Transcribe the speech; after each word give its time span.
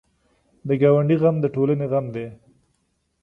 د 0.67 0.69
ګاونډي 0.81 1.15
غم 1.21 1.35
د 1.41 1.45
ټولنې 1.55 1.85
غم 1.91 2.05
دی 2.15 2.25